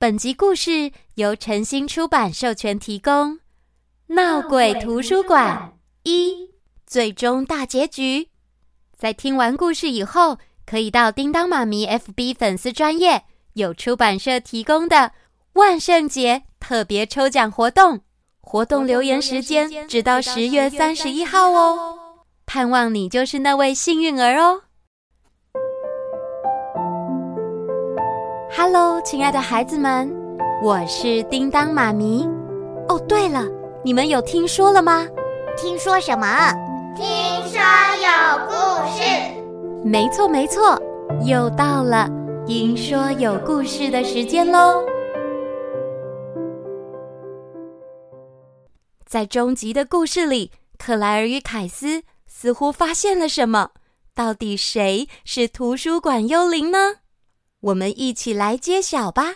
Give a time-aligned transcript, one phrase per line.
[0.00, 3.32] 本集故事由晨星出版授权提供，
[4.06, 5.72] 《闹鬼图书馆》
[6.08, 6.50] 一
[6.86, 8.28] 最终大结局。
[8.96, 13.24] 在听完故事以后，可以到叮当妈咪 FB 粉丝专页
[13.54, 15.10] 有出版社提供的
[15.54, 18.02] 万圣节特别抽奖活动，
[18.40, 21.98] 活动留言时间直到十月三十一号哦，
[22.46, 24.62] 盼望你就是那位幸运儿哦。
[28.60, 30.12] Hello，亲爱的孩子们，
[30.60, 32.28] 我是叮当妈咪。
[32.88, 33.46] 哦，对了，
[33.84, 35.06] 你们有听说了吗？
[35.56, 36.26] 听说什么？
[36.96, 37.06] 听
[37.46, 37.60] 说
[38.02, 38.52] 有故
[38.96, 39.88] 事。
[39.88, 40.76] 没错，没错，
[41.24, 42.10] 又到了
[42.48, 44.82] 听说有故事的时间喽。
[49.06, 53.70] 在终极的故事里，克莱尔与凯斯似乎发现了什么。
[54.16, 56.96] 到底谁是图书馆幽灵呢？
[57.60, 59.34] 我们一起来揭晓吧。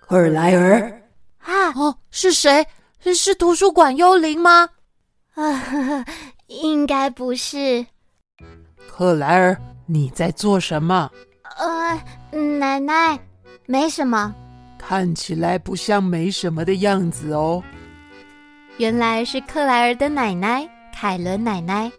[0.00, 1.02] 克莱尔
[1.38, 2.66] 啊，哦，是谁？
[2.98, 4.68] 是是图书馆幽灵吗？
[5.34, 6.04] 啊呵呵，
[6.48, 7.86] 应该不是。
[8.88, 11.10] 克莱尔，你在做什么？
[11.56, 13.18] 呃，奶奶，
[13.66, 14.34] 没什么。
[14.78, 17.62] 看起来不像没什么的样子哦。
[18.78, 21.90] 原来是克莱尔的奶奶，凯伦奶奶。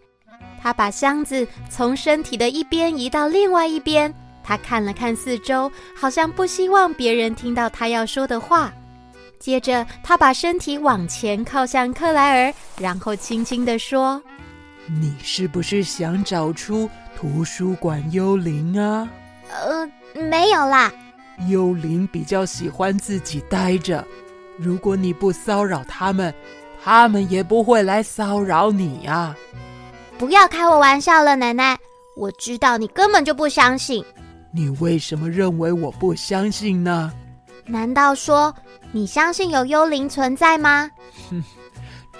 [0.62, 4.12] 他把箱子从身体的一边移到另外一边，
[4.44, 8.72] 他看了看四周，好像不希望别人听到他要说的话。
[9.40, 14.22] 接着，他把身体往前靠向克莱尔，然后轻轻地说
[14.86, 19.08] ：“你是不是想找出图书馆幽灵啊
[19.50, 19.90] ？”“呃，
[20.22, 20.92] 没有啦。
[21.48, 24.06] ”“幽灵比较喜欢自己待着，
[24.56, 26.32] 如果你不骚扰他们，
[26.84, 29.34] 他们也不会来骚扰你呀。”
[30.22, 31.76] 不要开我玩笑了，奶奶。
[32.14, 34.04] 我知道你根本就不相信。
[34.52, 37.12] 你为什么认为我不相信呢？
[37.66, 38.54] 难道说
[38.92, 40.88] 你相信有幽灵存在吗？
[41.28, 41.42] 哼，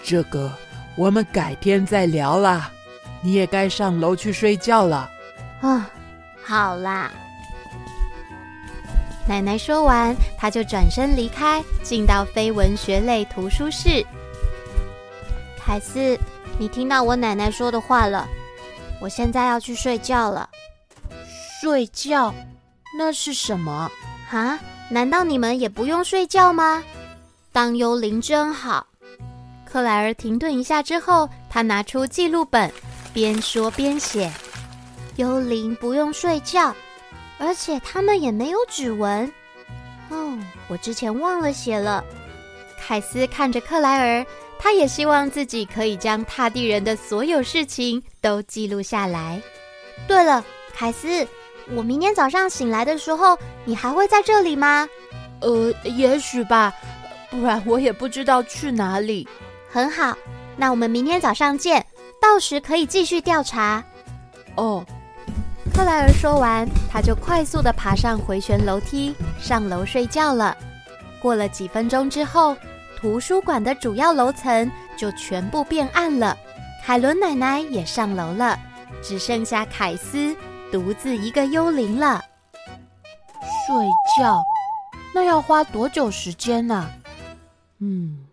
[0.03, 0.51] 这个
[0.97, 2.73] 我们改天再聊啦。
[3.21, 5.09] 你也该上楼去睡觉了。
[5.61, 5.89] 啊，
[6.43, 7.09] 好啦。
[9.29, 14.05] 奶奶说完，她就转身离开，进到非文学类图书室。
[15.57, 16.19] 凯斯。
[16.59, 18.29] 你听到我奶奶说的话了，
[19.01, 20.49] 我现在要去睡觉了。
[21.61, 22.33] 睡觉？
[22.97, 23.91] 那是什么？
[24.31, 24.59] 啊？
[24.91, 26.83] 难道你们也不用睡觉吗？
[27.51, 28.87] 当幽灵真好。
[29.65, 32.71] 克莱尔停顿一下之后，他拿出记录本，
[33.15, 34.31] 边说边写
[35.17, 36.75] ：“幽灵不用睡觉，
[37.39, 39.33] 而且他们也没有指纹。”
[40.11, 40.39] 哦，
[40.69, 42.05] 我之前忘了写了。
[42.79, 44.27] 凯斯看着克莱尔。
[44.63, 49.43] 他也希望自己可以将踏地人的所有事情都记录下来。
[50.07, 51.27] 对了，凯斯，
[51.75, 54.89] 我明天早上醒来的时候，你还会在这里吗？
[55.41, 56.73] 呃，也许吧，
[57.29, 59.27] 不然我也不知道去哪里。
[59.69, 60.17] 很好，
[60.57, 61.85] 那我们明天早上见，
[62.21, 63.83] 到时可以继续调查。
[64.55, 64.85] 哦，
[65.75, 70.57] 克莱尔说完，他就快速地爬上回旋楼梯，上楼睡觉了。
[71.21, 72.57] 过了几分钟之后，
[73.03, 76.39] 图书馆的主要楼层就全部变暗了，
[76.85, 78.57] 凯伦奶奶也上楼了，
[79.03, 80.33] 只剩下凯斯
[80.71, 82.23] 独自一个幽灵了。
[83.67, 83.75] 睡
[84.17, 84.41] 觉？
[85.13, 86.89] 那要花多久时间呢？
[87.81, 88.25] 嗯，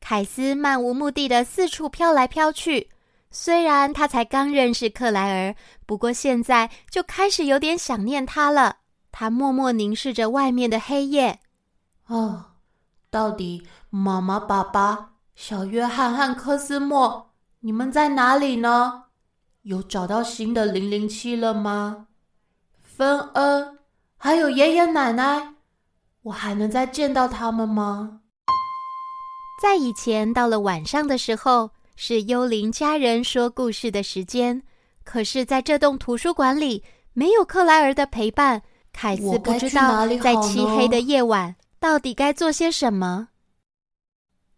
[0.00, 2.90] 凯斯漫无目的的四处飘来飘去。
[3.30, 5.54] 虽然他才刚认识克莱尔，
[5.86, 8.78] 不过现在就开始有点想念他了。
[9.12, 11.38] 他默默凝视着外面的黑夜。
[12.08, 12.46] 哦。
[13.14, 17.30] 到底妈妈、爸爸、小约翰和科斯莫，
[17.60, 19.04] 你们在哪里呢？
[19.62, 22.08] 有找到新的零零七了吗？
[22.82, 23.78] 芬恩，
[24.16, 25.54] 还有爷爷奶奶，
[26.22, 28.22] 我还能再见到他们吗？
[29.62, 34.60] 在以前，到了晚上的时候，是幽灵家人说故事的时间。
[35.04, 36.82] 可是，在这栋图书馆里，
[37.12, 38.62] 没有克莱尔的陪伴，
[38.92, 41.54] 凯斯不知道在漆黑的夜晚。
[41.84, 43.28] 到底该做些什么？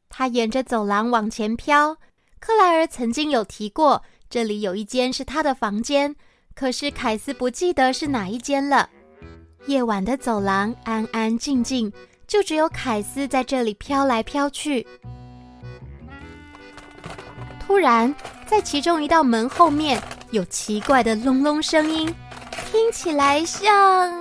[0.08, 1.96] 他沿着走廊往前飘。
[2.38, 4.00] 克莱尔曾经有提过，
[4.30, 6.14] 这里有一间是他的房间，
[6.54, 8.88] 可是凯斯不记得是哪一间了。
[9.66, 11.92] 夜晚的走廊安安静静，
[12.28, 14.86] 就只有凯斯在这里飘来飘去。
[17.58, 18.14] 突然，
[18.46, 20.00] 在其中一道门后面
[20.30, 22.06] 有奇怪的隆隆声音，
[22.70, 24.14] 听起来像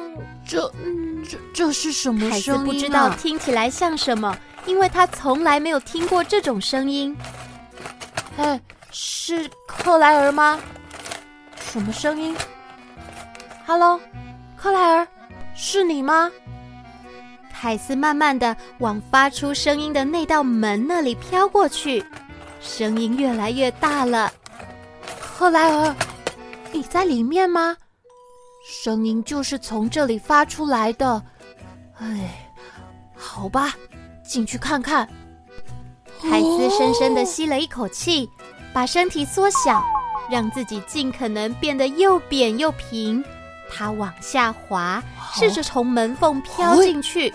[0.43, 1.14] 这嗯。
[1.25, 2.31] 这这是什么声音啊？
[2.31, 7.15] 凯斯不知道听起来像什么，因为他从来没有听过这种声音。
[8.37, 8.59] 哎，
[8.91, 10.59] 是克莱尔吗？
[11.59, 12.35] 什么声音？
[13.65, 13.99] 哈喽，
[14.55, 15.07] 克莱尔，
[15.55, 16.31] 是你吗？
[17.53, 22.05] 凯斯慢慢的往发出声音的那道门那里飘过去，
[22.61, 24.31] 声音越来越大了。
[25.19, 25.95] 克莱尔，
[26.71, 27.75] 你在里面吗？
[28.67, 31.21] 声音就是从这里发出来的。
[31.99, 32.51] 哎，
[33.15, 33.75] 好吧，
[34.23, 35.07] 进去看看。
[36.21, 38.27] 凯斯深深的吸了一口气，
[38.73, 39.83] 把身体缩小，
[40.31, 43.23] 让自己尽可能变得又扁又平。
[43.71, 45.03] 他往下滑，
[45.33, 47.31] 试着从门缝飘进去。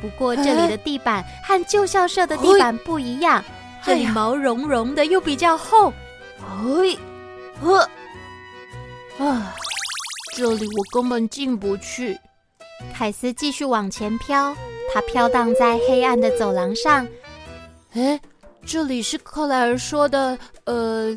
[0.00, 3.44] 不过这里的地板和旧校舍的地板不一样，
[3.84, 5.92] 这里毛茸茸的又比较厚。
[6.40, 6.96] 哎，
[7.60, 7.88] 呵，
[9.18, 9.54] 啊，
[10.34, 12.18] 这里我根本进不去。
[12.94, 14.56] 凯斯继续往前飘，
[14.92, 17.06] 他飘荡在黑暗的走廊上。
[17.92, 18.18] 哎，
[18.64, 21.16] 这里是克莱尔说的，呃，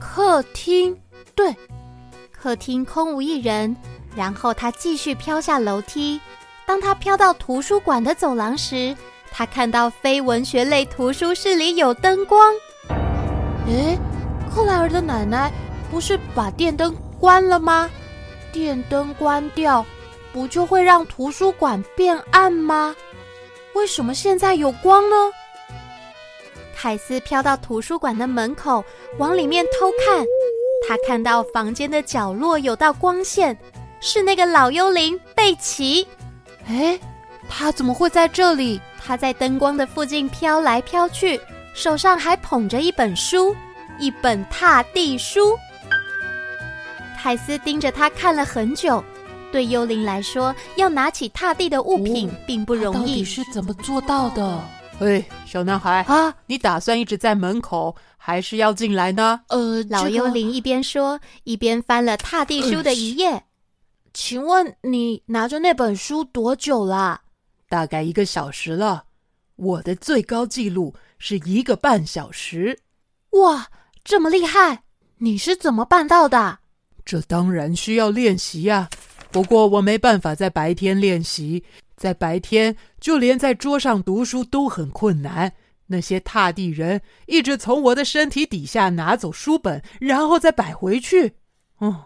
[0.00, 0.98] 客厅。
[1.36, 1.54] 对，
[2.32, 3.74] 客厅空无一人。
[4.16, 6.20] 然后他继续飘下楼梯。
[6.66, 8.96] 当他飘到图书馆的走廊时，
[9.30, 12.52] 他看到非文学类图书室里有灯光。
[13.68, 13.96] 诶，
[14.52, 15.52] 克莱尔的奶奶
[15.88, 17.88] 不是把电灯关了吗？
[18.56, 19.84] 电灯关掉，
[20.32, 22.96] 不就会让图书馆变暗吗？
[23.74, 25.16] 为什么现在有光呢？
[26.74, 28.82] 凯斯飘到图书馆的门口，
[29.18, 30.24] 往里面偷看。
[30.88, 33.54] 他看到房间的角落有道光线。
[34.00, 36.06] 是那个老幽灵贝奇，
[36.66, 36.98] 哎，
[37.50, 38.80] 他怎么会在这里？
[39.04, 41.38] 他在灯光的附近飘来飘去，
[41.74, 43.54] 手上还捧着一本书，
[43.98, 45.58] 一本踏地书。
[47.26, 49.02] 凯斯盯着他看了很久。
[49.50, 52.98] 对幽灵来说，要拿起踏地的物品并不容易。
[52.98, 54.64] 到底是怎么做到的？
[55.00, 59.40] 哎，小男孩啊，你打算一直在门口，还是要进来呢？
[59.48, 63.42] 呃，老幽灵一边说，一边翻了踏地书的一页。
[64.14, 67.22] 请问你拿着那本书多久了？
[67.68, 69.06] 大概一个小时了。
[69.56, 72.82] 我的最高纪录是一个半小时。
[73.30, 73.66] 哇，
[74.04, 74.84] 这么厉害！
[75.18, 76.60] 你是怎么办到的？
[77.06, 78.90] 这当然需要练习呀。
[79.30, 81.64] 不过我没办法在白天练习，
[81.96, 85.52] 在白天就连在桌上读书都很困难。
[85.86, 91.34] 那些踏地人一直从我的身体底下拿走书本，然后再摆回去。
[91.80, 92.04] 嗯。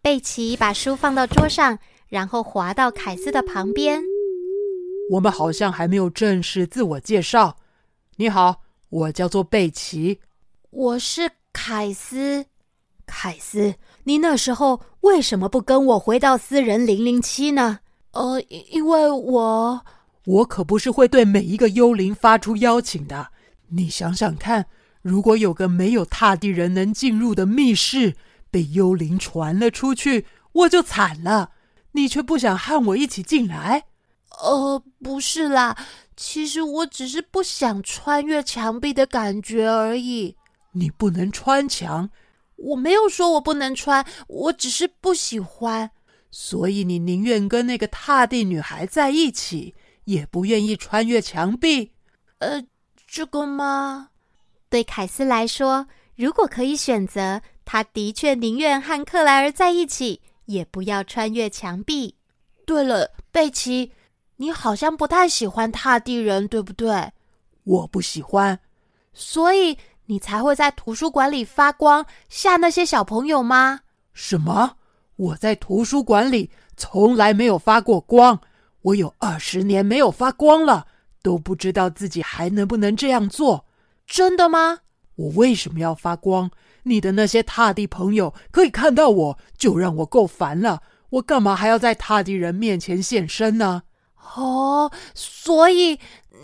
[0.00, 1.78] 贝奇把书放到桌上，
[2.08, 4.02] 然后滑到凯斯的旁边。
[5.10, 7.58] 我们好像还没有正式自我介绍。
[8.16, 10.18] 你好，我叫做贝奇。
[10.70, 12.46] 我是凯斯。
[13.06, 13.74] 凯斯，
[14.10, 17.78] 你那时候为什么不跟我回到私人零零七呢？
[18.10, 18.40] 呃，
[18.70, 19.82] 因为我……
[20.24, 23.28] 我可不是会对每一个幽灵发出邀请的。
[23.68, 24.66] 你想想看，
[25.00, 28.16] 如果有个没有踏地人能进入的密室。
[28.50, 31.50] 被幽灵传了出去，我就惨了。
[31.92, 33.84] 你却不想和我一起进来？
[34.42, 35.76] 呃，不是啦，
[36.16, 40.34] 其实我只是不想穿越墙壁的感觉而已。
[40.72, 42.10] 你不能穿墙？
[42.60, 45.90] 我没有说我不能穿，我只是不喜欢。
[46.30, 49.74] 所以你宁愿跟那个踏地女孩在一起，
[50.04, 51.92] 也不愿意穿越墙壁？
[52.38, 52.62] 呃，
[53.06, 54.10] 这个吗？
[54.68, 55.86] 对凯斯来说，
[56.16, 57.42] 如果可以选择。
[57.72, 62.16] 他的确宁愿和克莱尔在一起，也不要穿越墙壁。
[62.66, 63.92] 对了，贝奇，
[64.38, 67.12] 你好像不太喜欢踏地人，对不对？
[67.62, 68.58] 我不喜欢，
[69.14, 69.78] 所以
[70.10, 73.82] 你才会在图书馆里发光，吓那些小朋友吗？
[74.12, 74.72] 什么？
[75.14, 78.40] 我在图书馆里从来没有发过光，
[78.82, 80.88] 我有二十年没有发光了，
[81.22, 83.66] 都不知道自己还能不能这样做。
[84.04, 84.80] 真的吗？
[85.14, 86.50] 我为什么要发光？
[86.82, 90.82] 你的那些踏地朋友可以看到我，就让我够烦了。
[91.10, 93.84] 我干嘛还要在踏地人面前现身呢？
[94.34, 96.00] 哦，所以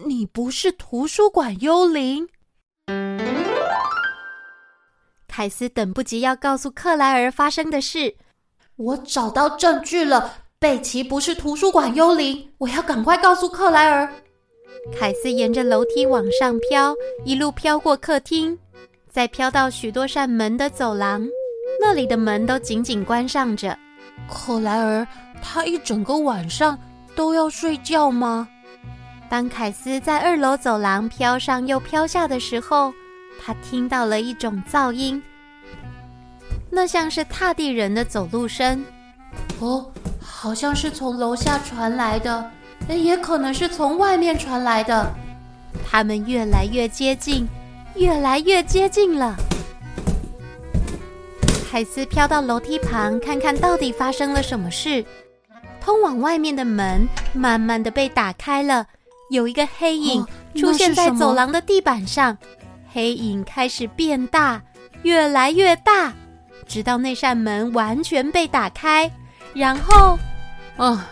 [0.07, 2.29] 你不是图书馆幽灵？
[5.37, 8.15] 凯斯等不及要告诉克莱尔发生的事。
[8.77, 12.49] 我找到证据了，贝奇不是图书馆幽灵。
[12.57, 14.11] 我要赶快告诉克莱尔。
[14.99, 18.59] 凯斯沿着楼梯往上飘，一路飘过客厅。
[19.11, 21.29] 再飘到许多扇门的走廊，
[21.79, 23.79] 那里的门都紧紧关上着。
[24.31, 25.07] 克莱尔，
[25.43, 26.79] 他一整个晚上
[27.15, 28.49] 都要睡觉吗？
[29.29, 32.91] 当凯斯在二楼走廊飘上又飘下的时候，
[33.41, 35.23] 他听到了一种噪音，
[36.71, 38.85] 那像是踏地人的走路声。
[39.61, 39.91] 哦，
[40.21, 42.51] 好像是从楼下传来的，
[42.89, 45.13] 也可能是从外面传来的。
[45.89, 47.49] 他们越来越接近。
[47.95, 49.35] 越来越接近了。
[51.73, 55.03] 海斯飘到楼梯旁，看看到底发生了什么事。
[55.81, 58.87] 通往外面的门慢慢的被打开了，
[59.31, 62.39] 有一个黑影出现在走廊的地板上，哦、
[62.97, 64.59] 黑影开始变大，
[65.03, 66.11] 越来越大，
[66.67, 69.11] 直到那扇门完全被打开，
[69.53, 70.19] 然后，
[70.79, 71.07] 啊，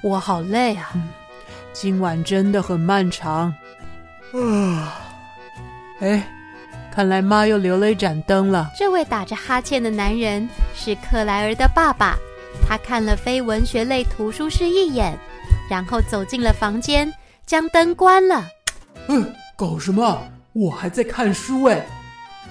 [0.00, 0.92] 我好累啊，
[1.72, 3.52] 今晚真的很漫长，
[4.32, 4.94] 啊，
[5.98, 6.24] 哎。
[6.92, 8.70] 看来妈又留了一盏灯了。
[8.78, 12.16] 这位打着哈欠的男人是克莱尔的爸爸。
[12.64, 15.18] 他看了非文学类图书室一眼，
[15.68, 17.12] 然后走进了房间，
[17.44, 18.46] 将灯关了。
[19.08, 20.22] 嗯，搞什么？
[20.54, 21.84] 我还在看书哎！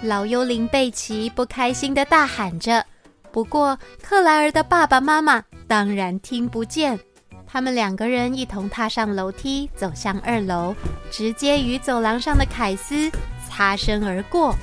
[0.01, 2.85] 老幽灵贝奇不开心的大喊着。
[3.31, 6.99] 不过克莱尔的爸爸妈妈当然听不见。
[7.47, 10.75] 他们两个人一同踏上楼梯，走向二楼，
[11.09, 13.09] 直接与走廊上的凯斯
[13.47, 14.53] 擦身而过。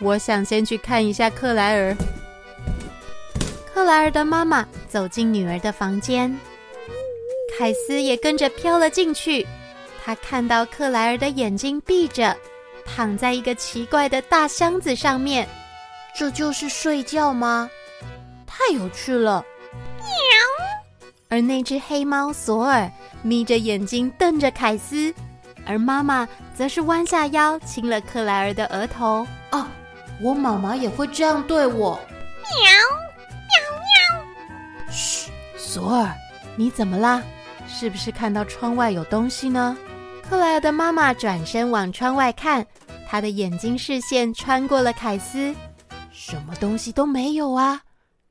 [0.00, 1.94] 我想先去看一下克莱尔。
[3.74, 6.34] 克莱尔的妈妈走进女儿的房间，
[7.58, 9.46] 凯斯也跟着飘了进去。
[10.06, 12.36] 他看到克莱尔的眼睛闭着，
[12.86, 15.48] 躺在一个奇怪的大箱子上面。
[16.16, 17.68] 这就是睡觉吗？
[18.46, 19.44] 太有趣了！
[19.98, 20.06] 喵。
[21.28, 22.88] 而那只黑猫索尔
[23.22, 25.12] 眯着眼睛瞪着凯斯。
[25.66, 29.26] 而妈妈则是弯下腰亲了克莱尔的额头。
[29.50, 29.68] 啊，
[30.22, 31.98] 我妈妈也会这样对我。
[32.62, 32.70] 喵，
[33.50, 34.88] 喵喵。
[34.88, 36.14] 嘘，索尔，
[36.54, 37.20] 你怎么啦？
[37.66, 39.76] 是不是看到窗外有东西呢？
[40.28, 42.66] 克莱尔的妈妈转身往窗外看，
[43.06, 45.54] 她的眼睛视线穿过了凯斯。
[46.10, 47.80] 什么东西都没有啊！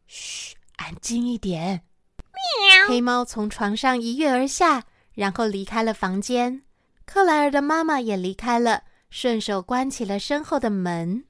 [0.06, 1.84] 嘘，安静一点。
[2.18, 2.90] 喵。
[2.90, 4.84] 黑猫从床上一跃而下，
[5.14, 6.64] 然后离开了房间。
[7.06, 11.24] 克莱尔的妈妈也离开了，顺手关起了身后的门。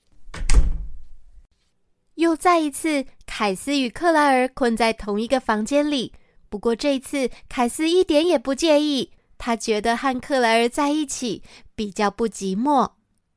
[2.15, 6.13] 又再一次，凯斯与克莱尔困在同一个房间里。
[6.49, 11.43] 不过这次，凯斯一点也不介意，他觉得和克莱尔在一起
[11.75, 12.89] 比较不寂寞。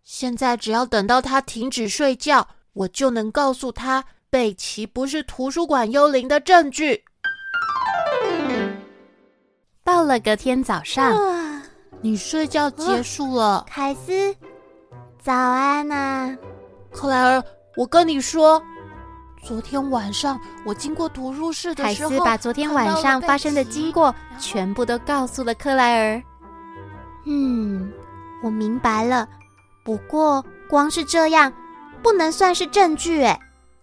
[0.03, 7.05] 现在只要等到他停止睡觉，我就能告诉他贝奇不是图书馆幽灵的证据。
[9.85, 11.17] 到了隔天早上。
[12.01, 14.33] 你睡觉结束了，凯斯，
[15.21, 16.39] 早安啊，
[16.93, 17.43] 克莱尔。
[17.77, 18.63] 我跟你说，
[19.49, 26.23] 昨天晚上我经过图书室的时候，海斯把昨天晚上发生的经过全部都告诉了克莱尔。
[27.25, 27.91] 嗯，
[28.43, 29.27] 我明白了。
[29.83, 31.51] 不过光是这样，
[32.03, 33.41] 不能算是证据诶。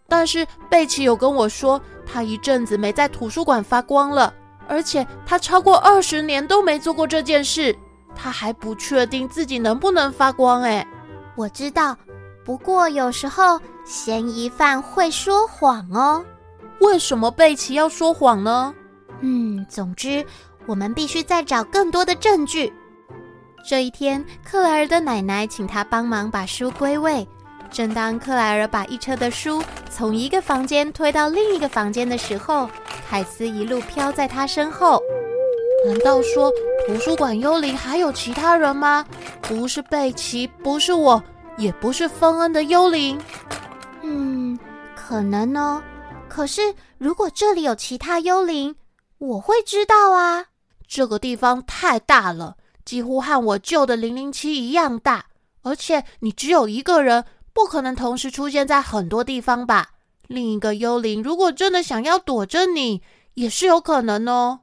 [0.07, 4.31] 但是贝奇有跟我说，他一阵子没在图书馆发光了，
[4.67, 7.75] 而且他超过二十年都没做过这件事。
[8.13, 10.85] 他还不确定自己能不能发光哎，
[11.35, 11.97] 我知道，
[12.43, 16.25] 不过有时候嫌疑犯会说谎哦。
[16.79, 18.73] 为什么贝奇要说谎呢？
[19.21, 20.25] 嗯，总之
[20.65, 22.73] 我们必须再找更多的证据。
[23.67, 27.25] 这一天，克莱尔的奶奶请他帮忙把书归位。
[27.71, 32.69] 正当克莱尔把一车的书从一个房间推到另一个房间的时候，
[33.09, 35.01] 凯斯一路飘在他身后。
[35.85, 36.51] 难道说
[36.87, 39.05] 图书馆幽灵还有其他人吗？
[39.41, 41.21] 不是贝奇，不是我，
[41.57, 43.19] 也不是芬恩的幽灵。
[44.07, 44.57] 嗯，
[44.95, 45.81] 可能哦。
[46.29, 46.61] 可是
[46.99, 48.75] 如果这里有其他幽灵，
[49.17, 50.45] 我会知道啊。
[50.87, 55.25] 这个地方太大了，几乎和我旧的零零七一样大。
[55.63, 59.89] 而且你只有一个人，不可能同时出现在很多地方吧？
[60.27, 63.01] 另一个幽灵如果真的想要躲着你，
[63.33, 64.59] 也是有可能哦。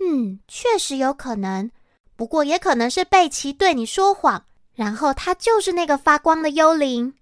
[0.00, 1.70] 嗯，确实有可能，
[2.16, 4.44] 不过也可能是贝奇对你说谎，
[4.74, 7.14] 然后他就是那个发光的幽灵。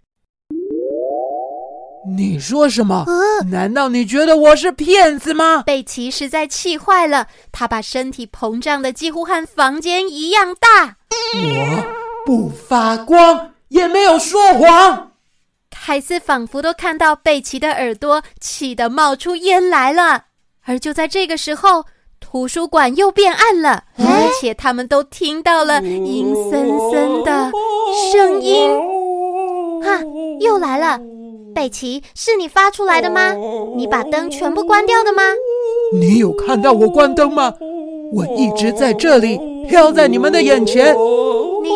[2.16, 3.04] 你说什么？
[3.06, 5.62] 呃，难道你觉得我是骗子吗？
[5.66, 10.96] 贝奇实在气坏了，他把身体膨胀的几乎和房间一样大。
[11.34, 11.84] 我
[12.24, 15.12] 不发光，也没有说谎。
[15.70, 20.24] 凯斯仿佛都看到贝奇的耳朵气得冒出烟来了，
[20.64, 21.84] 而就在这个时候。
[22.20, 27.50] 图书馆又变暗了，而且他们都听到了阴森森的
[28.12, 28.68] 声音。
[29.80, 30.02] 哈，
[30.40, 31.00] 又来了！
[31.58, 33.34] 贝奇，是你发出来的吗？
[33.74, 35.24] 你把灯全部关掉的吗？
[35.92, 37.52] 你有看到我关灯吗？
[38.12, 40.94] 我一直在这里，飘在你们的眼前。
[41.60, 41.70] 你，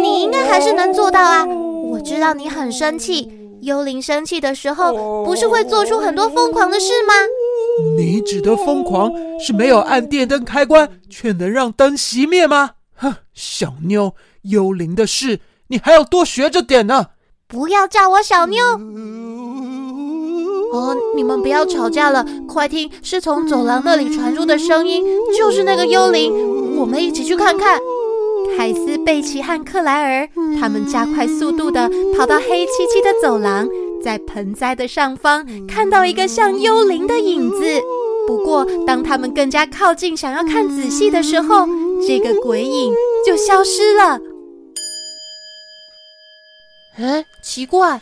[0.00, 1.44] 你应该还是能做到啊！
[1.44, 3.28] 我知道你很生气，
[3.62, 7.14] 幽灵生气的时候，不是会做出很多疯狂的事吗？
[7.96, 9.10] 你指的疯狂
[9.40, 12.70] 是没有按电灯开关，却能让灯熄灭吗？
[12.94, 17.06] 哼，小妞，幽灵的事你还要多学着点呢。
[17.54, 18.60] 不要叫我小妞。
[20.72, 25.04] 哦，你们不要吵架了，快听，是从走廊那里传出的声音，
[25.38, 26.76] 就是那个幽灵。
[26.76, 27.78] 我们一起去看看。
[28.58, 30.28] 凯斯、贝奇和克莱尔
[30.60, 33.68] 他们加快速度地跑到黑漆漆的走廊，
[34.02, 37.64] 在盆栽的上方看到一个像幽灵的影子。
[38.26, 41.68] 不过，当他们更加靠近，想要看仔细的时候，
[42.04, 42.92] 这个鬼影
[43.24, 44.18] 就消失了。
[46.96, 48.00] 哎，奇怪，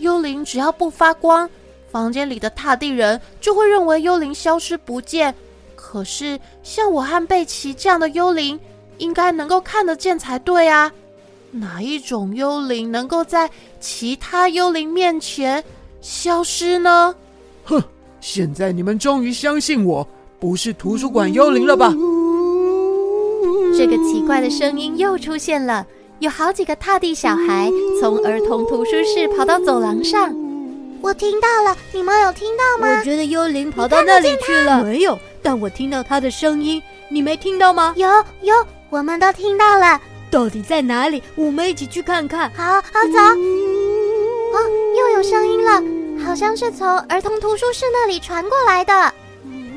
[0.00, 1.48] 幽灵只要不发光，
[1.90, 5.34] 房间里的踏地人就会认为幽灵消失不见。
[5.74, 8.58] 可是，像我和贝奇这样的幽灵，
[8.98, 10.92] 应该能够看得见才对啊。
[11.50, 13.48] 哪一种幽灵能够在
[13.80, 15.64] 其他幽灵面前
[16.02, 17.14] 消失呢？
[17.64, 17.82] 哼，
[18.20, 20.06] 现在你们终于相信我
[20.38, 21.94] 不是图书馆幽灵了吧？
[23.78, 25.86] 这个奇怪的声音又出现了。
[26.18, 27.70] 有好几个踏地小孩
[28.00, 30.34] 从儿童图书室跑到走廊上，
[31.02, 32.98] 我听到了，你们有听到吗？
[32.98, 37.92] 我觉得幽灵跑到那里去了，没有，但我听到他的声音，你没听到吗？
[37.96, 38.08] 有
[38.40, 38.54] 有，
[38.88, 40.00] 我们都听到了。
[40.30, 41.22] 到底在哪里？
[41.34, 42.50] 我们一起去看看。
[42.56, 42.80] 好，好
[43.12, 43.18] 走。
[43.18, 44.58] 哦，
[44.98, 49.12] 又有声音了，好像是从儿童图书室那里传过来的。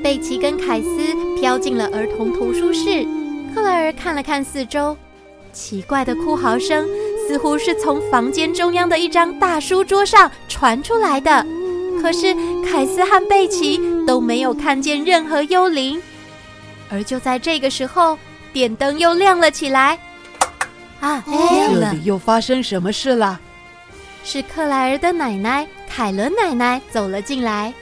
[0.02, 0.88] 贝奇跟凯斯
[1.38, 3.06] 飘进了儿童图书室，
[3.54, 4.96] 克莱尔看了看四周。
[5.52, 6.88] 奇怪的哭嚎声
[7.28, 11.46] 似乎是从房间中央的一张大书桌上传出来的，
[12.02, 16.02] 可是凯斯和贝奇都没有看见任何幽灵。
[16.92, 18.18] 而就在这个时候，
[18.52, 20.00] 电灯又亮了起来。
[21.00, 21.92] 啊，亮了！
[21.92, 23.40] 这里又发生什么事了？
[24.24, 27.74] 是克莱尔的奶奶凯伦奶奶走了进来。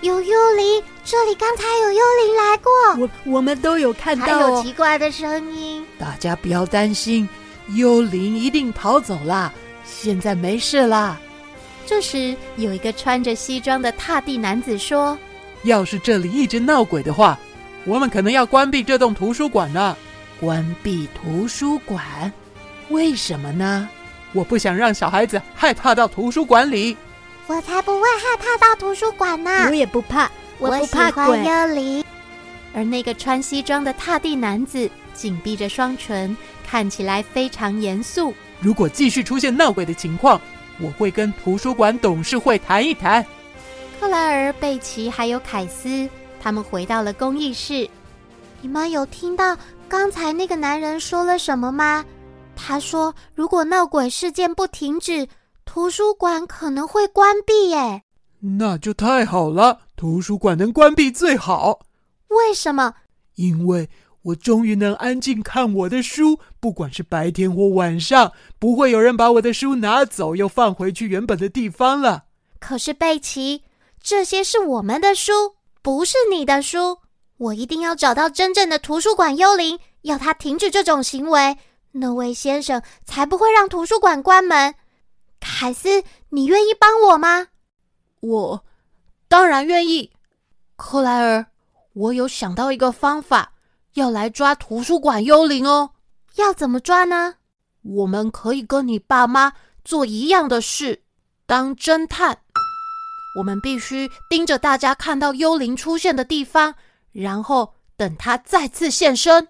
[0.00, 2.72] 有幽灵，这里刚才有幽灵来过。
[2.98, 5.83] 我我们都有看到，还有奇怪的声音。
[5.98, 7.28] 大家不要担心，
[7.74, 9.52] 幽灵一定逃走了，
[9.84, 11.18] 现在没事啦。
[11.86, 15.18] 这时，有一个穿着西装的踏地男子说
[15.64, 17.38] ：“要是这里一直闹鬼的话，
[17.84, 19.96] 我们可能要关闭这栋图书馆了。
[20.40, 22.32] 关闭图书馆？
[22.88, 23.88] 为什么呢？
[24.32, 26.96] 我不想让小孩子害怕到图书馆里。”
[27.46, 29.66] 我才不会害怕到图书馆呢！
[29.68, 31.24] 我也不怕，我不怕鬼。
[31.24, 32.04] 我喜欢幽灵。
[32.74, 38.34] 而那个穿西装的踏地男子紧闭着双唇，看起来非常严肃。
[38.60, 40.40] 如果继续出现闹鬼的情况，
[40.80, 43.24] 我会跟图书馆董事会谈一谈。
[44.00, 46.08] 克莱尔、贝奇还有凯斯，
[46.40, 47.88] 他们回到了公益室。
[48.60, 49.56] 你们有听到
[49.88, 52.04] 刚才那个男人说了什么吗？
[52.56, 55.28] 他说：“如果闹鬼事件不停止。”
[55.66, 58.02] 图书馆可能会关闭耶，
[58.58, 59.80] 那就太好了。
[59.96, 61.80] 图书馆能关闭最好。
[62.34, 62.94] 为什么？
[63.36, 63.88] 因为
[64.22, 72.24] 我终于能安静看我的书，不管是白天或晚上，不会有人把我的书拿走又放回去原本的地方了。
[72.58, 73.64] 可是贝奇，
[74.00, 76.98] 这些是我们的书，不是你的书。
[77.36, 81.58] 我一定要找到真正的图书馆幽灵，要他停止这种行为，
[81.92, 84.74] 那位先生才不会让图书馆关门。
[85.40, 87.48] 凯斯，你愿意帮我吗？
[88.20, 88.64] 我
[89.28, 90.12] 当然愿意。
[90.76, 91.46] 克莱尔，
[91.94, 93.52] 我有想到一个方法，
[93.94, 95.90] 要来抓图书馆幽灵哦。
[96.34, 97.36] 要怎么抓呢？
[97.82, 99.52] 我们可以跟你爸妈
[99.84, 101.02] 做一样的事，
[101.46, 102.38] 当侦探。
[103.38, 106.74] 我们必须盯着大家看到幽灵出现的地方，
[107.12, 109.48] 然后等他再次现身。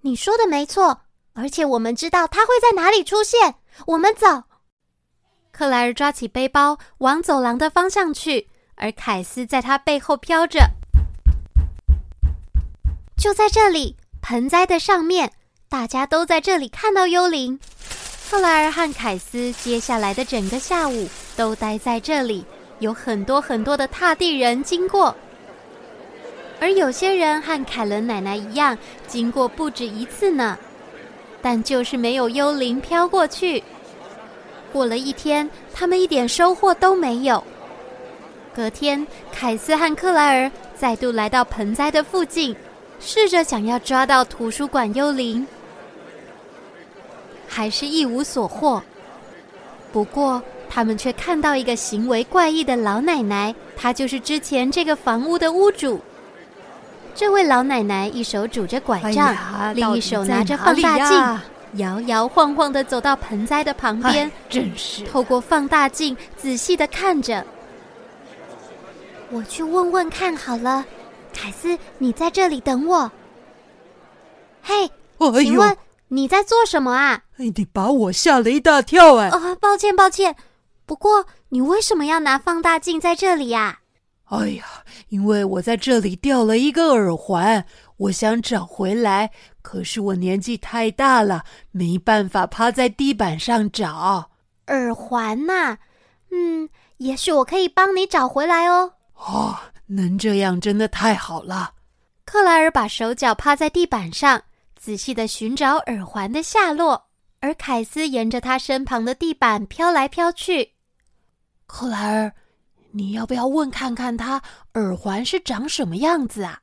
[0.00, 1.02] 你说的没错，
[1.32, 3.56] 而且我们知道他会在哪里出现。
[3.86, 4.44] 我们走。
[5.52, 10.60] 克莱尔抓起背包往走廊的方向去，而凯斯在他背后飘着。
[13.16, 15.30] 就在这里，盆栽的上面，
[15.68, 17.58] 大家都在这里看到幽灵。
[18.28, 22.44] 克莱尔和凯斯接下来的整个下午都待在这里，
[22.80, 25.14] 有很多很多的踏地人经过，
[26.60, 30.58] 而有些人和凯伦奶奶一样经过不止一次呢，
[31.40, 33.62] 但就是没有幽灵飘过去。
[34.72, 37.42] 过了一天，他们一点收获都没有。
[38.52, 42.54] 隔天，凯斯和克莱尔再度来到盆栽的附近，
[43.06, 45.46] 试着想要抓到图书馆幽灵，
[47.46, 48.82] 还是一无所获。
[49.92, 56.00] 不过，他们却看到一个行为怪异的老奶奶，她就是之前这个房屋的屋主。
[57.14, 61.40] 这位老奶奶一手拄着拐杖，哎、另一手拿着放大镜。
[61.74, 67.44] 摇摇晃晃的走到盆栽的旁边，真是透过放大镜仔细的看着。
[69.30, 70.84] 我去问问看好了，
[71.34, 73.10] 凯斯，你在这里等我。
[74.62, 75.76] 嘿，哎、请问
[76.08, 77.24] 你在做什么啊？
[77.36, 79.28] 你把我吓了一大跳哎！
[79.28, 80.36] 哦，抱歉抱歉。
[80.86, 83.80] 不过你为什么要拿放大镜在这里呀？
[84.26, 84.64] 哎呀，
[85.08, 87.66] 因为我在这里掉了一个耳环，
[87.98, 94.30] 我想找回来，可是我年纪太大了，没办法趴在地板上找。
[94.68, 95.76] 耳环呐，
[96.30, 98.94] 嗯，也许我可以帮你找回来哦。
[99.14, 99.56] 哦，
[99.94, 101.72] 能这样真的太好了。
[102.24, 104.42] 克莱尔把手脚趴在地板上，
[104.76, 110.72] 仔细地寻找耳环的下落，而凯斯沿着他身旁的地板飘来飘去。
[111.66, 112.32] 克莱尔。
[112.96, 114.40] 你要不要问看看他
[114.74, 116.60] 耳环是长什么样子啊？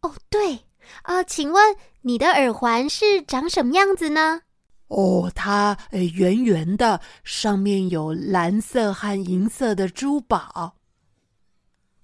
[0.00, 0.54] 哦，对，
[1.02, 4.40] 啊、呃，请问你的耳环是长什么样子呢？
[4.88, 10.75] 哦，它呃圆圆的，上面有蓝色和银色的珠宝。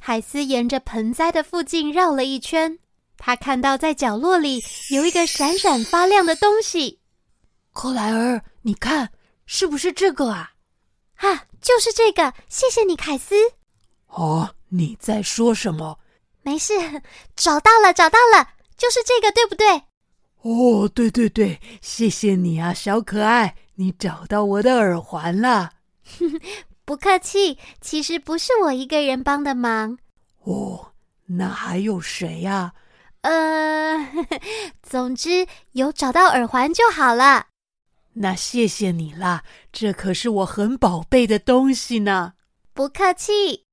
[0.05, 2.77] 凯斯沿着盆栽的附近绕了一圈，
[3.17, 4.61] 他看到在角落里
[4.91, 6.99] 有一个闪闪发亮的东西。
[7.73, 9.13] 克莱尔，你看，
[9.47, 10.55] 是不是这个啊？
[11.19, 13.37] 啊，就是这个，谢谢你，凯斯。
[14.09, 15.97] 哦，你在说什么？
[16.43, 16.75] 没事，
[17.37, 19.85] 找到了，找到了，就是这个，对不对？
[20.41, 25.71] 哦，对对对，谢谢你啊，小可爱，你找到我的耳环了。
[26.85, 29.99] 不客气，其实不是我一个人帮的忙。
[30.45, 30.93] 哦，
[31.27, 32.75] 那还有谁呀？
[33.23, 34.09] 呃，
[34.83, 37.47] 总之有找到耳环就好了。
[38.15, 42.35] 那谢谢你啦，这可是我很宝贝的东西呢。
[42.75, 43.67] 不客气。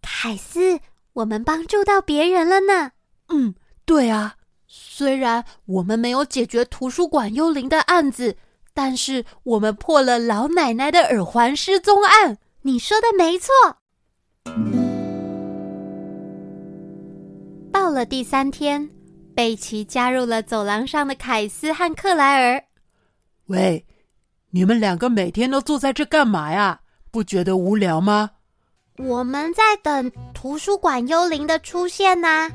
[0.00, 0.80] 凯斯，
[1.12, 2.92] 我们帮助到别人了呢。
[3.28, 4.36] 嗯，对啊。
[4.66, 8.36] 虽然我们没有解决图书馆幽灵的案子，
[8.74, 12.36] 但是我们破了老奶奶的耳环失踪案。
[12.62, 13.52] 你说的没错。
[17.72, 18.90] 到了第三天，
[19.34, 22.62] 贝奇加入了走廊上的凯斯和克莱尔。
[23.46, 23.84] 喂，
[24.50, 26.80] 你们两个每天都坐在这干嘛呀？
[27.10, 28.30] 不觉得无聊吗？
[28.98, 32.50] 我们在等图书馆幽灵的出现呢。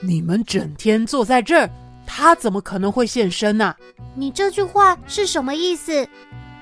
[0.00, 1.70] 你们整天坐在这儿，
[2.10, 3.76] 他怎么可能会现身呢？
[4.14, 6.08] 你这句话是什么意思？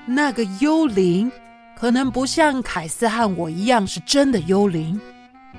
[0.05, 1.31] 那个幽灵
[1.79, 4.99] 可能不像凯斯和我一样是真的幽灵。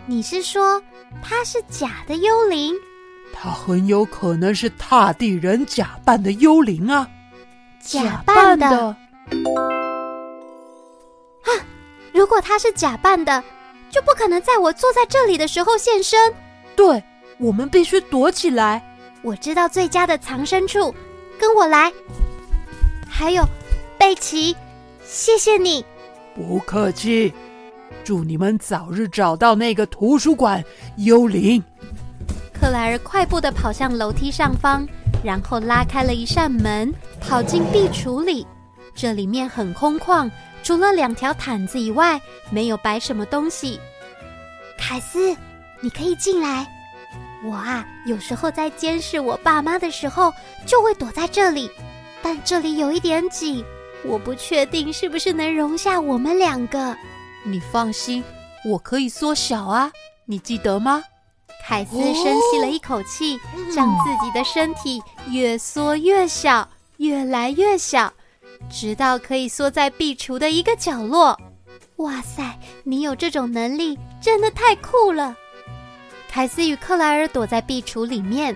[0.04, 0.82] 你是说
[1.22, 2.74] 他是假的幽灵？
[3.32, 7.08] 他很有可能是踏地人假扮的幽灵啊！
[7.80, 8.68] 假扮的。
[8.68, 8.96] 啊！
[12.12, 13.42] 如果他是假扮的，
[13.90, 16.32] 就不可能在我坐在这里的时候现身。
[16.76, 17.02] 对，
[17.38, 18.84] 我们必须躲起来。
[19.22, 20.94] 我知道最佳的藏身处，
[21.38, 21.92] 跟我来。
[23.08, 23.44] 还有，
[23.98, 24.54] 贝奇，
[25.04, 25.84] 谢谢你。
[26.34, 27.32] 不客气。
[28.04, 30.64] 祝你们早日找到那个图书馆
[30.96, 31.62] 幽灵。
[32.52, 34.86] 克莱尔快步的跑向楼梯上方，
[35.22, 38.46] 然后拉开了一扇门，跑进壁橱里。
[38.94, 40.30] 这里面很空旷。
[40.62, 43.78] 除了两条毯子以外，没有摆什么东西。
[44.76, 45.34] 凯斯，
[45.80, 46.66] 你可以进来。
[47.44, 50.32] 我啊，有时候在监视我爸妈的时候，
[50.66, 51.70] 就会躲在这里。
[52.20, 53.64] 但这里有一点挤，
[54.04, 56.96] 我不确定是不是能容下我们两个。
[57.44, 58.24] 你放心，
[58.64, 59.92] 我可以缩小啊，
[60.26, 61.02] 你记得吗？
[61.64, 62.14] 凯斯深
[62.50, 68.12] 吸了一口气，哦，将自己的身体越缩越小，越来越小。
[68.68, 71.38] 直到可以缩在壁橱的一个角落。
[71.96, 75.36] 哇塞，你有这种能力，真的太酷了！
[76.38, 78.54] 凯斯与克莱尔躲在壁橱里面，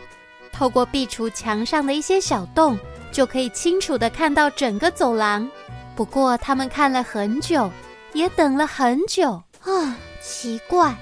[0.53, 2.79] 透过壁橱墙上的一些小洞，
[3.11, 5.51] 就可以清楚的看到整个走廊。
[5.97, 7.68] 不过，他们看了很久，
[8.12, 9.33] 也等了很久。
[9.64, 10.95] 啊，奇怪，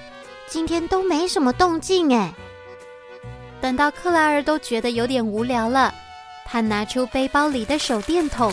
[0.49, 2.33] 今天都没什么动静哎。
[3.61, 5.93] 等到克莱尔都觉得有点无聊了，
[6.47, 8.51] 他拿出背包里的手电筒。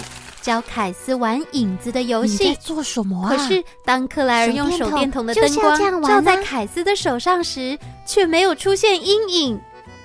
[0.48, 2.48] 教凯斯玩影子的游戏。
[2.48, 3.36] 你在做什么啊？
[3.36, 9.60] 可是当克莱尔用手电筒的灯光照在凯斯的手上时，却没有出现阴影。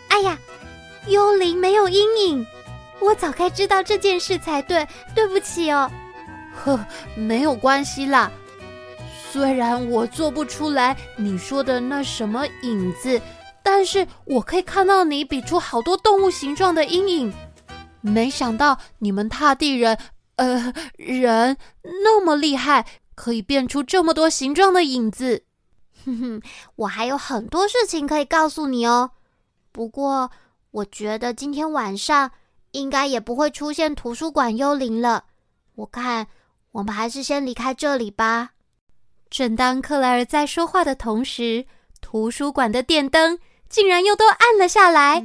[0.09, 0.37] 哎呀，
[1.07, 2.44] 幽灵没有阴影，
[2.98, 4.85] 我早该知道这件事才对。
[5.14, 5.88] 对不起哦。
[6.64, 8.28] 呵，没有关系啦。
[9.31, 13.22] 虽然我做不出来你说的那什么影子，
[13.62, 17.33] 但是我可以看到你比出好多动物形状的阴影。
[18.00, 19.96] 没想到你们踏地人。
[20.36, 25.44] 呃，人那么厉害，可以变出这么多形状的影子。
[26.04, 26.42] 哼哼，
[26.76, 29.12] 我还有很多事情可以告诉你哦。
[29.70, 30.30] 不过，
[30.70, 32.30] 我觉得今天晚上
[32.72, 35.24] 应该也不会出现图书馆幽灵了。
[35.76, 36.26] 我看，
[36.72, 38.50] 我们还是先离开这里吧。
[39.30, 41.66] 正当克莱尔在说话的同时，
[42.00, 43.38] 图书馆的电灯。
[43.72, 45.24] 竟然又都暗了下来，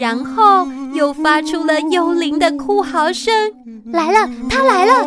[0.00, 3.30] 然后又发出了幽灵的哭嚎声。
[3.92, 5.04] 来了，他来了！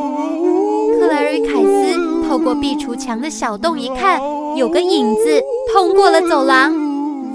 [1.00, 4.22] 克莱尔与凯斯透过壁橱墙的小洞一看，
[4.56, 5.42] 有个影子
[5.74, 6.76] 通过了走廊，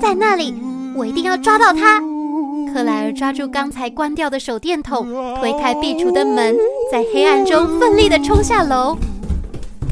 [0.00, 0.54] 在那里，
[0.94, 2.00] 我一定要抓到他。
[2.72, 5.08] 克莱尔抓住刚才关掉的手电筒，
[5.40, 6.56] 推开壁橱的门，
[6.92, 8.96] 在黑暗中奋力地冲下楼。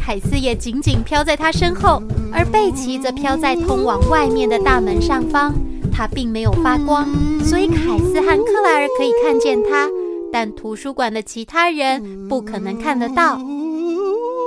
[0.09, 5.55] 凯斯也紧紧飘在他身后，而贝奇则飘在通往外面的大门上方。
[5.93, 7.07] 他并没有发光，
[7.45, 9.87] 所以凯斯和克莱尔可以看见他，
[10.33, 13.39] 但图书馆的其他人不可能看得到。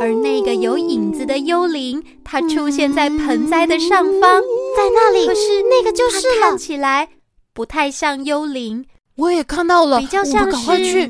[0.02, 4.41] 而那个有影子的幽灵，它出现在盆栽的上方，
[4.76, 5.28] 在那里。
[5.28, 7.08] 可是那个就是了，看起来
[7.54, 8.84] 不太像幽灵。
[9.15, 11.08] 我也看到了，比较像是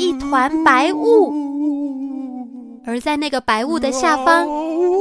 [0.00, 1.46] 一团白雾。
[2.86, 4.46] 而在那个白雾的下方，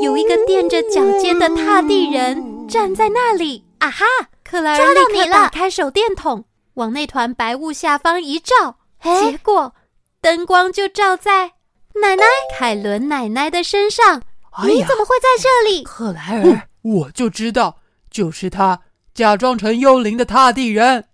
[0.02, 3.64] 有一个垫着脚尖的踏地人站在那里。
[3.78, 4.06] 啊哈！
[4.44, 6.44] 克莱尔立刻打开手电筒，
[6.76, 9.74] 往那团白雾下方一照，结果
[10.22, 11.52] 灯光就照在
[12.02, 12.24] 奶奶
[12.58, 14.22] 凯伦奶奶的身上。
[14.52, 15.84] 哎、你怎么会在这里？
[15.84, 17.78] 克莱尔， 我就知道，
[18.10, 18.80] 就是他
[19.14, 21.06] 假装成幽灵的踏地人。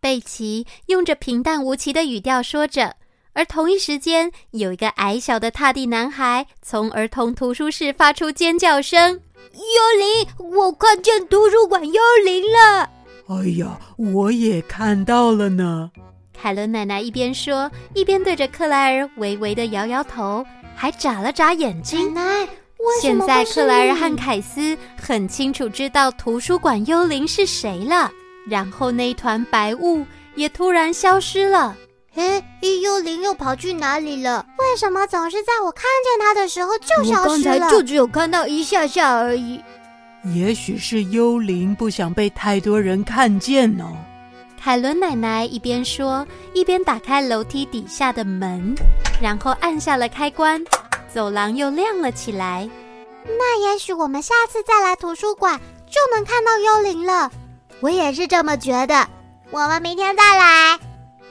[0.00, 2.96] 贝奇用着平淡无奇的语调说着，
[3.32, 9.20] 而同一时间，有一个矮小的踏地男孩从儿童图书室发出尖叫声。
[9.52, 10.52] 幽灵！
[10.56, 12.90] 我看见图书馆幽灵了！
[13.28, 15.90] 哎呀，我也看到了呢。
[16.32, 22.12] 凯伦奶奶一边说，一边对着克莱尔微微的摇摇头，还眨了眨眼睛。
[22.14, 22.48] 奶奶，
[23.00, 28.10] 现在克莱尔和凯斯很清楚知道图书馆幽灵是谁了。
[28.48, 31.76] 然后那团白雾也突然消失了。
[32.62, 34.44] 哎，幽灵又跑去哪里了？
[34.58, 37.22] 为什么总是在我看见他的时候就消失了？
[37.22, 39.62] 我刚才就只有看到一下下而已。
[40.34, 43.96] 也许是幽灵不想被太多人看见哦。
[44.62, 48.74] 凯伦奶奶一边说，一边打开楼梯底下的门，
[49.22, 50.62] 然后按下了开关，
[51.12, 52.68] 走廊又亮了起来。
[53.24, 57.30] 那也许我们下次再来图书馆就能看到幽灵了。
[57.80, 59.08] 我也是这么觉得。
[59.50, 60.78] 我们明天再来。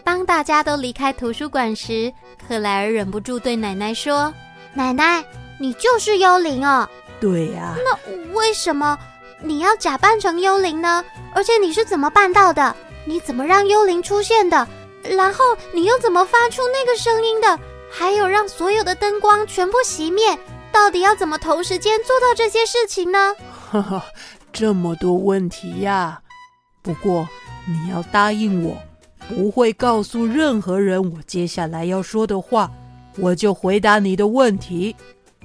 [0.09, 2.11] 当大家都离开图书馆时，
[2.47, 4.33] 克莱尔忍不住对奶奶说
[4.73, 5.23] ：“奶奶，
[5.59, 6.89] 你就是幽灵哦。
[7.21, 7.75] ”“对呀。
[7.85, 8.97] ”“那为什么
[9.39, 11.05] 你要假扮成幽灵呢？
[11.31, 12.75] 而且你是怎么办到的？
[13.05, 14.67] 你怎么让幽灵出现的？
[15.03, 17.59] 然后你又怎么发出那个声音的？
[17.91, 20.35] 还有让所有的灯光全部熄灭？
[20.71, 23.35] 到底要怎么同时间做到这些事情呢
[23.69, 24.03] ？”“哈哈，
[24.51, 26.19] 这么多问题呀！
[26.81, 27.29] 不过
[27.67, 28.75] 你要答应我。”
[29.29, 32.69] 不会告诉任何人我接下来要说的话，
[33.17, 34.93] 我就回答你的问题。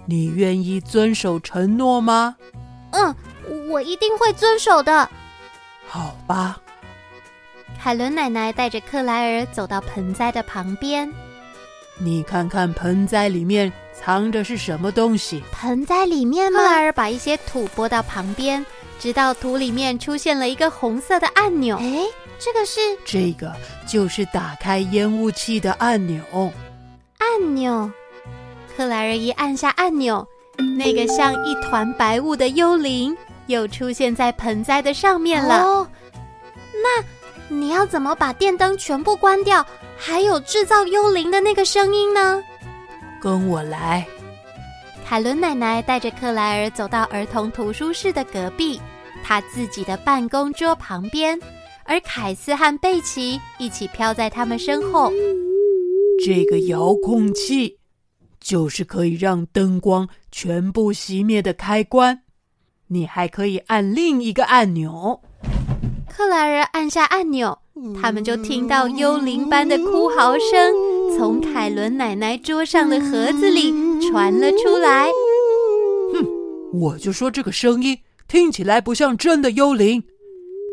[0.06, 2.34] 你愿意遵守承诺吗？
[2.90, 3.14] 嗯，
[3.70, 5.08] 我一定会遵守的。
[5.86, 6.58] 好吧。
[7.78, 11.12] 海伦奶奶带着克莱尔走到盆栽的旁边。
[11.98, 15.42] 你看看盆栽里面藏着是什么东西？
[15.52, 16.58] 盆栽里面吗？
[16.58, 18.64] 克莱尔把一些土拨到旁边，
[18.98, 21.76] 直到土里面出现了一个红色的按钮。
[21.76, 22.06] 诶
[22.38, 23.54] 这个是这个
[23.86, 26.22] 就是打开烟雾器的按钮。
[27.18, 27.90] 按钮，
[28.76, 30.26] 克莱尔一按下按钮，
[30.76, 33.16] 那个像一团白雾的幽灵
[33.46, 35.62] 又出现在盆栽的上面了。
[35.62, 35.88] 哦，
[36.72, 37.04] 那
[37.48, 39.64] 你要怎么把电灯全部关掉，
[39.96, 42.42] 还有制造幽灵的那个声音呢？
[43.20, 44.06] 跟我来。
[45.06, 48.80] 凯伦奶奶带着克莱尔走到儿童图书室的隔壁，
[49.22, 51.38] 她自己的办公桌旁边。
[51.84, 55.12] 而凯斯和贝奇一起飘在他们身后。
[56.24, 57.78] 这个遥控器
[58.40, 62.22] 就是可以让灯光全部熄灭的开关。
[62.88, 65.20] 你还可以按另一个按钮。
[66.08, 67.58] 克莱尔按下按钮，
[68.00, 70.72] 他们就听到幽灵般的哭嚎声
[71.16, 75.08] 从凯伦奶奶桌上的盒子里传了出来。
[76.12, 76.24] 哼，
[76.72, 80.04] 我就说这个声音听起来不像真的幽灵。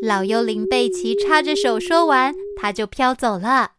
[0.01, 3.73] 老幽灵贝奇插着手说完，他就飘走了。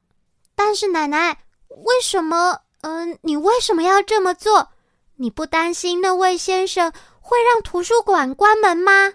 [0.54, 2.60] 但是奶奶，为什么？
[2.82, 4.68] 嗯、呃，你为什么要这么做？
[5.16, 9.14] 你不担心那位先生会让图书馆关门吗？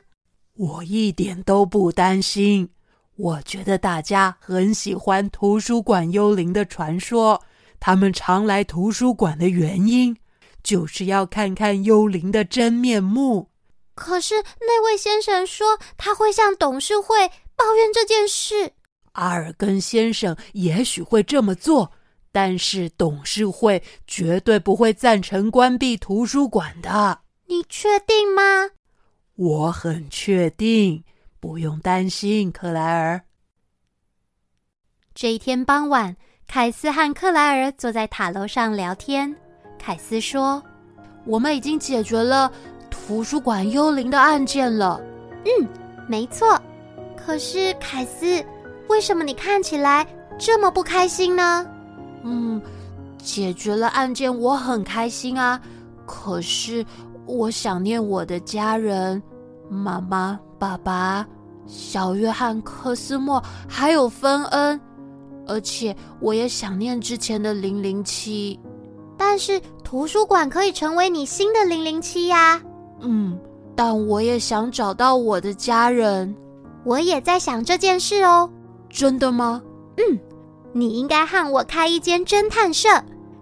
[0.58, 2.72] 我一点都不担心。
[3.16, 7.42] 我觉得大家很喜欢图书馆幽灵的传说。
[7.80, 10.18] 他们常来图书馆的原因，
[10.62, 13.50] 就是要看看幽灵的真面目。
[13.98, 18.74] 可是那位先生说他会向董事会抱怨这件事。
[19.14, 21.92] 阿尔根先生也许会这么做，
[22.32, 27.22] 但是董事会绝对不会赞成关闭图书馆的。
[27.48, 28.70] 你确定吗？
[29.36, 31.04] 我很确定，
[31.40, 33.24] 不用担心，克莱尔。
[35.16, 36.16] 这一天傍晚，
[36.48, 39.36] 凯斯和克莱尔坐在塔楼上聊天。
[39.80, 40.62] 凯斯说
[41.26, 42.52] ：“我们已经解决了。”
[43.06, 45.00] 图书馆幽灵的案件了。
[45.46, 45.68] 嗯，
[46.08, 46.60] 没错。
[47.16, 48.44] 可是凯斯，
[48.90, 50.06] 为什么你看起来
[50.38, 51.66] 这么不开心呢？
[52.24, 52.62] 嗯，
[53.18, 55.60] 解决了案件，我很开心啊。
[56.06, 56.86] 可是
[57.26, 59.22] 我想念我的家人，
[59.70, 61.26] 妈妈、爸爸、
[61.66, 64.80] 小约翰、科斯莫，还有芬恩。
[65.48, 68.60] 而且我也想念之前的零零七。
[69.18, 72.62] 但是图书馆可以成为你新的零零七呀。
[73.02, 73.38] 嗯，
[73.76, 76.36] 但我也想找到我的家人。
[76.84, 78.50] 我也在想这件事哦。
[78.90, 79.62] 真的吗？
[79.98, 80.20] 嗯，
[80.72, 82.90] 你应该和我开一间侦探社，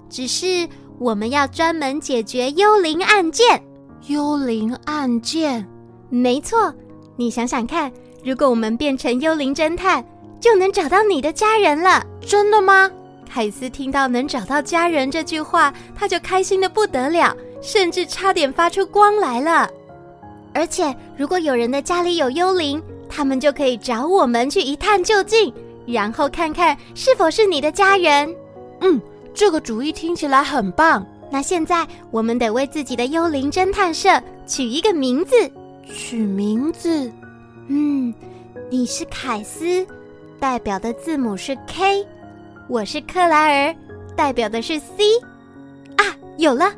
[0.09, 3.61] 只是我们要专门解决幽灵案件。
[4.07, 5.65] 幽灵案件？
[6.09, 6.73] 没错。
[7.15, 7.91] 你想想看，
[8.23, 10.03] 如果我们变成幽灵侦探，
[10.39, 12.05] 就能找到你的家人了。
[12.19, 12.89] 真的吗？
[13.27, 17.35] 凯斯听到能找到家人这句话，他就开心的不得了，
[17.65, 19.67] 甚至差点发出光来了。
[20.54, 25.51] 而且，如果有人的家里有幽灵，他们就可以找我们去一探究竟，
[25.88, 28.34] 然后看看是否是你的家人。
[28.82, 29.01] 嗯，
[29.34, 31.06] 这个主意听起来很棒。
[31.32, 35.36] 那现在我们得为自己的幽灵侦探社取一个名字。
[35.88, 37.12] 取名字？
[37.67, 38.13] 嗯，
[38.69, 39.86] 你是凯斯，
[40.39, 42.06] 代表的字母是 K；
[42.69, 43.75] 我是克莱尔，
[44.15, 45.19] 代表的是 C。
[45.97, 46.71] 啊，有了，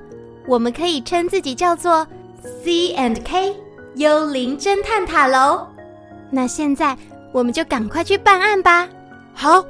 [0.47, 2.07] 我们可以称自己叫做
[2.41, 3.53] C and K
[3.95, 5.67] 幽灵侦探塔楼。
[6.31, 6.97] 那现在
[7.31, 8.87] 我们就赶快去办案吧。
[9.33, 9.63] 好，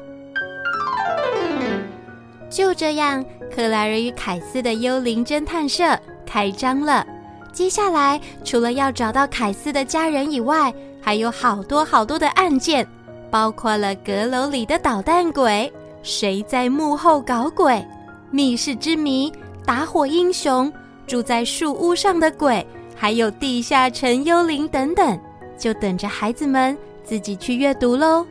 [2.50, 7.06] 就这样，克莱尔与凯斯的幽灵侦探社开张了。
[7.52, 12.88] 接下来，除了要找到凯斯的家人以外，还有好多好多的案件，
[13.32, 15.72] 包括了阁楼里的捣蛋鬼、
[16.04, 17.84] 谁在幕后搞鬼、
[18.30, 19.34] 密室之谜、
[19.68, 20.72] 打火英雄、
[21.06, 25.20] 住在树屋上的鬼，还有地下城幽灵等等。
[25.58, 28.26] 就等着孩子们自己去阅读喽。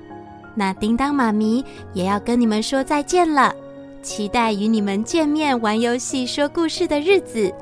[0.54, 3.54] 那叮当妈咪也要跟你们说再见了，
[4.00, 7.52] 期待与你们见面、玩游戏、说故事的日子。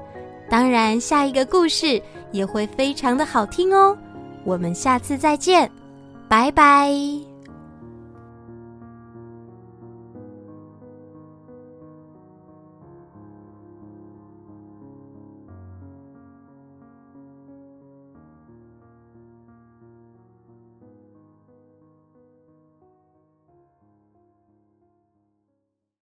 [0.49, 3.97] 当然，下一个故事也会非常的好听哦。
[4.45, 5.69] 我们下次再见，
[6.29, 7.34] 拜拜。